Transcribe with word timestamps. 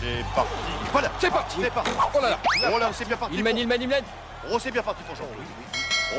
C'est 0.00 0.24
parti. 0.34 0.50
Voilà, 0.92 1.10
C'est 1.20 1.30
parti 1.30 1.56
c'est 1.60 1.70
parti. 1.70 1.90
Oh 2.14 2.18
là 2.22 2.30
là 2.30 2.38
Oh 2.72 2.78
là, 2.78 2.90
c'est 2.92 3.06
bien 3.06 3.16
parti. 3.16 3.34
Il 3.36 3.44
mène, 3.44 3.58
il 3.58 3.68
mène, 3.68 3.82
il 3.82 3.88
mène 3.88 4.04
Oh, 4.50 4.58
c'est 4.58 4.70
bien 4.70 4.82
parti 4.82 5.02
pour 5.02 5.14
Jean. 5.14 5.24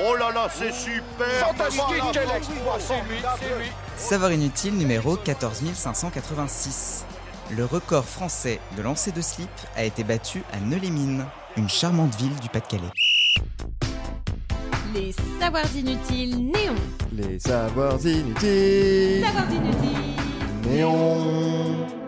Oh 0.06 0.16
là 0.16 0.32
là, 0.32 0.48
c'est 0.54 0.72
super. 0.72 1.48
Fantastique, 1.48 1.84
quel 2.14 2.30
exploit 2.38 2.78
C'est 2.80 3.02
lui, 3.02 3.18
c'est 3.40 3.58
lui 3.60 3.72
Savoir 3.98 4.32
inutile 4.32 4.78
numéro 4.78 5.18
14586. 5.18 7.06
Le 7.50 7.66
record 7.66 8.06
français 8.06 8.60
de 8.78 8.82
lancer 8.84 9.12
de 9.12 9.22
slip 9.22 9.50
a 9.76 9.84
été 9.84 10.04
battu 10.04 10.44
à 10.54 10.60
Neulémine, 10.60 11.26
une 11.58 11.68
charmante 11.68 12.16
ville 12.16 12.36
du 12.40 12.48
Pas-de-Calais. 12.50 12.84
Les 14.94 15.14
savoirs 15.40 15.76
inutiles 15.76 16.52
néons. 16.52 16.76
Les 17.14 17.40
savoirs 17.40 18.00
inutiles. 18.06 19.26
Savoirs 19.26 19.52
inutiles. 19.52 20.16
Néon. 20.66 22.01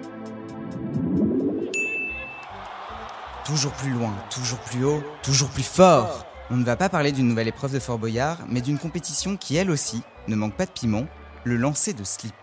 Toujours 3.46 3.74
plus 3.74 3.92
loin, 3.92 4.14
toujours 4.30 4.60
plus 4.60 4.86
haut, 4.86 5.04
toujours 5.22 5.50
plus 5.50 5.64
fort. 5.64 6.26
On 6.50 6.56
ne 6.56 6.64
va 6.64 6.78
pas 6.78 6.88
parler 6.88 7.12
d'une 7.12 7.28
nouvelle 7.28 7.50
épreuve 7.50 7.74
de 7.74 7.80
Fort 7.80 7.98
Boyard, 7.98 8.38
mais 8.48 8.62
d'une 8.62 8.80
compétition 8.80 9.36
qui, 9.36 9.58
elle 9.58 9.70
aussi, 9.70 10.02
ne 10.30 10.36
manque 10.38 10.56
pas 10.56 10.66
de 10.66 10.72
piment, 10.72 11.08
le 11.44 11.58
lancer 11.58 11.92
de 11.92 12.06
slip. 12.06 12.34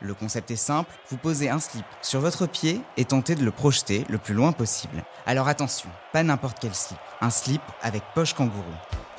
Le 0.00 0.14
concept 0.14 0.50
est 0.50 0.56
simple, 0.56 0.90
vous 1.10 1.16
posez 1.16 1.48
un 1.48 1.60
slip 1.60 1.84
sur 2.02 2.20
votre 2.20 2.46
pied 2.46 2.80
et 2.96 3.04
tentez 3.04 3.36
de 3.36 3.44
le 3.44 3.52
projeter 3.52 4.04
le 4.08 4.18
plus 4.18 4.34
loin 4.34 4.50
possible. 4.50 5.04
Alors 5.26 5.46
attention, 5.46 5.90
pas 6.12 6.24
n'importe 6.24 6.58
quel 6.60 6.74
slip, 6.74 6.98
un 7.20 7.30
slip 7.30 7.62
avec 7.80 8.02
poche 8.14 8.34
kangourou. 8.34 8.64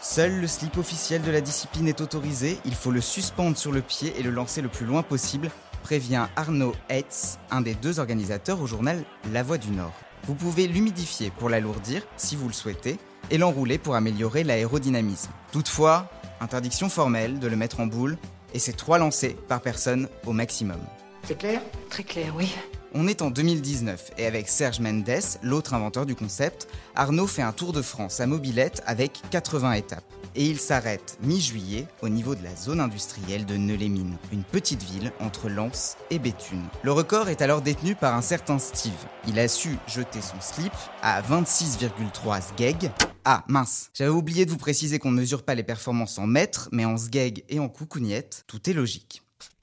Seul 0.01 0.41
le 0.41 0.47
slip 0.47 0.77
officiel 0.77 1.21
de 1.21 1.31
la 1.31 1.41
discipline 1.41 1.87
est 1.87 2.01
autorisé, 2.01 2.59
il 2.65 2.75
faut 2.75 2.91
le 2.91 3.01
suspendre 3.01 3.57
sur 3.57 3.71
le 3.71 3.81
pied 3.81 4.13
et 4.17 4.23
le 4.23 4.31
lancer 4.31 4.61
le 4.61 4.69
plus 4.69 4.85
loin 4.85 5.03
possible, 5.03 5.51
prévient 5.83 6.27
Arnaud 6.35 6.73
Hetz, 6.89 7.39
un 7.49 7.61
des 7.61 7.75
deux 7.75 7.99
organisateurs 7.99 8.61
au 8.61 8.67
journal 8.67 9.03
La 9.31 9.43
Voix 9.43 9.57
du 9.57 9.71
Nord. 9.71 9.93
Vous 10.29 10.35
pouvez 10.35 10.67
l'humidifier 10.67 11.31
pour 11.31 11.49
l'alourdir 11.49 12.03
si 12.15 12.35
vous 12.35 12.45
le 12.45 12.53
souhaitez 12.53 12.99
et 13.31 13.39
l'enrouler 13.39 13.79
pour 13.79 13.95
améliorer 13.95 14.43
l'aérodynamisme. 14.43 15.31
Toutefois, 15.51 16.07
interdiction 16.39 16.87
formelle 16.87 17.39
de 17.39 17.47
le 17.47 17.55
mettre 17.55 17.79
en 17.79 17.87
boule 17.87 18.15
et 18.53 18.59
c'est 18.59 18.73
trois 18.73 18.99
lancers 18.99 19.35
par 19.47 19.59
personne 19.59 20.07
au 20.27 20.31
maximum. 20.31 20.77
C'est 21.23 21.35
clair? 21.35 21.63
Très 21.89 22.03
clair, 22.03 22.31
oui. 22.37 22.53
On 22.95 23.07
est 23.07 23.21
en 23.21 23.29
2019 23.29 24.13
et 24.17 24.25
avec 24.25 24.49
Serge 24.49 24.79
Mendes, 24.79 25.21
l'autre 25.43 25.75
inventeur 25.75 26.07
du 26.07 26.15
concept, 26.15 26.67
Arnaud 26.95 27.27
fait 27.27 27.43
un 27.43 27.51
tour 27.51 27.71
de 27.71 27.83
France 27.83 28.19
à 28.19 28.25
mobilette 28.25 28.81
avec 28.87 29.21
80 29.29 29.73
étapes. 29.73 30.03
Et 30.35 30.45
il 30.45 30.59
s'arrête 30.59 31.17
mi-juillet 31.21 31.85
au 32.01 32.09
niveau 32.09 32.33
de 32.33 32.43
la 32.43 32.55
zone 32.55 32.79
industrielle 32.79 33.45
de 33.45 33.57
Neulémine, 33.57 34.17
une 34.31 34.43
petite 34.43 34.81
ville 34.81 35.11
entre 35.19 35.49
Lens 35.49 35.97
et 36.09 36.17
Béthune. 36.17 36.65
Le 36.81 36.91
record 36.91 37.29
est 37.29 37.43
alors 37.43 37.61
détenu 37.61 37.93
par 37.93 38.15
un 38.15 38.23
certain 38.23 38.57
Steve. 38.57 39.05
Il 39.27 39.37
a 39.37 39.47
su 39.47 39.77
jeter 39.87 40.21
son 40.21 40.41
slip 40.41 40.73
à 41.03 41.21
26,3 41.21 42.41
sgeg. 42.41 42.91
Ah 43.23 43.43
mince, 43.47 43.91
j'avais 43.93 44.09
oublié 44.09 44.47
de 44.47 44.51
vous 44.51 44.57
préciser 44.57 44.97
qu'on 44.97 45.11
ne 45.11 45.19
mesure 45.19 45.43
pas 45.43 45.53
les 45.53 45.63
performances 45.63 46.17
en 46.17 46.25
mètres, 46.25 46.69
mais 46.71 46.85
en 46.85 46.97
sgeg 46.97 47.43
et 47.49 47.59
en 47.59 47.69
coucougnette, 47.69 48.45
tout 48.47 48.67
est 48.67 48.73
logique. 48.73 49.21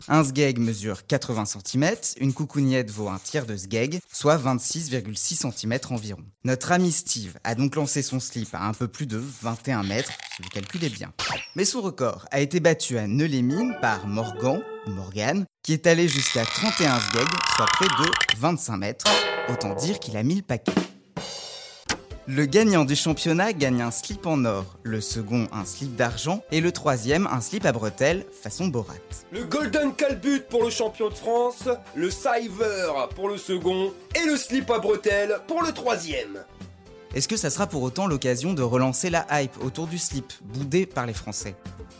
Un 0.08 0.22
sgeg 0.22 0.58
mesure 0.58 1.06
80 1.06 1.44
cm, 1.46 1.96
une 2.20 2.32
coucougnette 2.32 2.90
vaut 2.90 3.08
un 3.08 3.18
tiers 3.18 3.44
de 3.44 3.56
sgeg, 3.56 4.00
soit 4.12 4.36
26,6 4.36 5.50
cm 5.50 5.78
environ. 5.90 6.22
Notre 6.44 6.70
ami 6.70 6.92
Steve 6.92 7.36
a 7.42 7.56
donc 7.56 7.74
lancé 7.74 8.02
son 8.02 8.20
slip 8.20 8.54
à 8.54 8.62
un 8.66 8.72
peu 8.72 8.86
plus 8.86 9.06
de 9.06 9.20
21 9.42 9.82
mètres, 9.82 10.12
si 10.36 10.42
vous 10.42 10.48
calculez 10.48 10.90
bien. 10.90 11.12
Mais 11.56 11.64
son 11.64 11.80
record 11.80 12.26
a 12.30 12.40
été 12.40 12.60
battu 12.60 12.98
à 12.98 13.06
Neulémine 13.08 13.76
par 13.80 14.06
Morgan, 14.06 14.62
ou 14.86 14.90
Morgan, 14.90 15.44
qui 15.62 15.72
est 15.72 15.88
allé 15.88 16.06
jusqu'à 16.06 16.44
31 16.44 17.00
sgeg, 17.00 17.26
soit 17.56 17.66
près 17.66 17.86
de 17.88 18.38
25 18.38 18.76
mètres. 18.76 19.06
Autant 19.48 19.74
dire 19.74 19.98
qu'il 19.98 20.16
a 20.16 20.22
mis 20.22 20.36
le 20.36 20.42
paquet. 20.42 20.72
Le 22.28 22.44
gagnant 22.44 22.84
du 22.84 22.96
championnat 22.96 23.52
gagne 23.52 23.82
un 23.82 23.92
slip 23.92 24.26
en 24.26 24.44
or, 24.46 24.64
le 24.82 25.00
second 25.00 25.46
un 25.52 25.64
slip 25.64 25.94
d'argent 25.94 26.42
et 26.50 26.60
le 26.60 26.72
troisième 26.72 27.28
un 27.28 27.40
slip 27.40 27.64
à 27.64 27.70
bretelles 27.70 28.26
façon 28.42 28.66
Borat. 28.66 28.94
Le 29.30 29.44
Golden 29.44 29.94
Calbut 29.94 30.40
pour 30.50 30.64
le 30.64 30.70
champion 30.70 31.08
de 31.08 31.14
France, 31.14 31.68
le 31.94 32.10
Siver 32.10 32.90
pour 33.14 33.28
le 33.28 33.36
second 33.36 33.92
et 34.16 34.26
le 34.26 34.36
slip 34.36 34.68
à 34.72 34.80
bretelles 34.80 35.38
pour 35.46 35.62
le 35.62 35.70
troisième. 35.70 36.42
Est-ce 37.14 37.28
que 37.28 37.36
ça 37.36 37.48
sera 37.48 37.68
pour 37.68 37.82
autant 37.82 38.08
l'occasion 38.08 38.54
de 38.54 38.62
relancer 38.62 39.08
la 39.08 39.24
hype 39.30 39.62
autour 39.62 39.86
du 39.86 39.96
slip, 39.96 40.32
boudé 40.52 40.84
par 40.84 41.06
les 41.06 41.14
Français? 41.14 41.54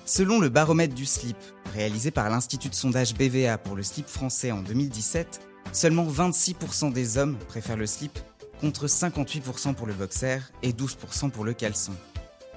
Selon 0.07 0.41
le 0.41 0.49
baromètre 0.49 0.95
du 0.97 1.07
slip, 1.07 1.37
réalisé 1.73 2.11
par 2.11 2.31
l'Institut 2.31 2.69
de 2.69 2.75
sondage 2.75 3.15
BVA 3.15 3.59
pour 3.59 3.77
le 3.77 3.85
slip 3.85 4.09
français 4.09 4.51
en 4.51 4.63
2017, 4.63 5.41
seulement 5.71 6.05
26% 6.05 6.93
des 6.93 7.17
hommes 7.17 7.37
préfèrent 7.49 7.77
le 7.77 7.87
slip 7.87 8.19
contre 8.61 8.87
58% 8.87 9.75
pour 9.75 9.87
le 9.87 9.95
boxer 9.95 10.41
et 10.63 10.73
12% 10.73 11.31
pour 11.31 11.45
le 11.45 11.53
caleçon. 11.53 11.93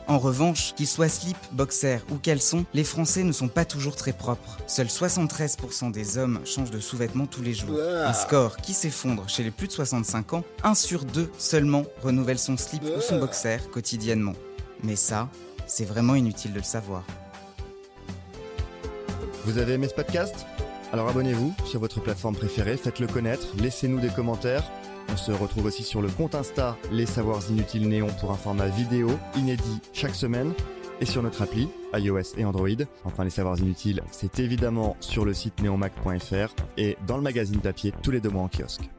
En 0.08 0.18
revanche, 0.18 0.74
qu'il 0.74 0.88
soit 0.88 1.08
slip, 1.08 1.38
boxer 1.52 2.00
ou 2.10 2.16
caleçon, 2.16 2.66
les 2.74 2.84
Français 2.84 3.24
ne 3.24 3.32
sont 3.32 3.48
pas 3.48 3.64
toujours 3.64 3.96
très 3.96 4.12
propres. 4.12 4.58
Seuls 4.66 4.88
73% 4.88 5.92
des 5.92 6.18
hommes 6.18 6.40
changent 6.46 6.72
de 6.72 6.80
sous-vêtements 6.80 7.28
tous 7.28 7.44
les 7.44 7.54
jours. 7.54 7.80
Un 7.80 8.14
score 8.14 8.58
qui 8.58 8.74
s'effondre 8.74 9.30
chez 9.30 9.44
les 9.44 9.52
plus 9.52 9.68
de 9.68 9.72
65 9.72 10.34
ans, 10.34 10.44
1 10.64 10.74
sur 10.74 11.06
2 11.06 11.30
seulement 11.38 11.84
renouvelle 12.02 12.40
son 12.40 12.58
slip 12.58 12.82
ou 12.84 13.02
son 13.02 13.20
boxer 13.20 13.70
quotidiennement. 13.70 14.34
Mais 14.84 14.96
ça, 14.96 15.30
c'est 15.68 15.86
vraiment 15.86 16.16
inutile 16.16 16.54
de 16.54 16.58
le 16.58 16.64
savoir. 16.64 17.04
Vous 19.46 19.60
avez 19.60 19.74
aimé 19.74 19.88
ce 19.90 19.94
podcast? 19.94 20.48
Alors 20.92 21.08
abonnez-vous 21.08 21.54
sur 21.66 21.80
votre 21.80 22.02
plateforme 22.02 22.36
préférée, 22.36 22.78
faites-le 22.78 23.06
connaître, 23.06 23.46
laissez-nous 23.58 24.00
des 24.00 24.10
commentaires. 24.10 24.64
On 25.12 25.18
se 25.18 25.32
retrouve 25.32 25.66
aussi 25.66 25.84
sur 25.84 26.02
le 26.02 26.10
compte 26.10 26.36
Insta 26.36 26.78
Les 26.92 27.06
Savoirs 27.06 27.50
Inutiles 27.50 27.88
Néon 27.88 28.08
pour 28.20 28.32
un 28.32 28.36
format 28.36 28.68
vidéo 28.68 29.10
inédit 29.36 29.80
chaque 29.94 30.16
semaine 30.16 30.54
et 31.02 31.06
sur 31.06 31.24
notre 31.24 31.42
appli 31.42 31.68
iOS 31.94 32.38
et 32.38 32.46
Android. 32.46 32.68
Enfin, 33.06 33.24
Les 33.24 33.30
Savoirs 33.30 33.60
Inutiles, 33.60 34.04
c'est 34.12 34.40
évidemment 34.40 34.96
sur 35.00 35.26
le 35.26 35.34
site 35.34 35.62
neonmac.fr 35.62 36.54
et 36.78 36.98
dans 37.08 37.18
le 37.18 37.24
magazine 37.24 37.60
papier 37.60 37.94
tous 38.04 38.12
les 38.12 38.20
deux 38.20 38.30
mois 38.30 38.44
en 38.44 38.50
kiosque. 38.50 38.90